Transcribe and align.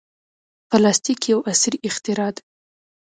پلاستيک 0.69 1.19
یو 1.31 1.39
عصري 1.51 1.77
اختراع 1.87 2.29
ده. 2.35 2.41